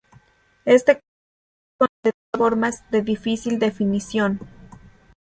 [0.65, 0.99] Este
[1.77, 4.39] concepto es, de todas formas, de difícil definición.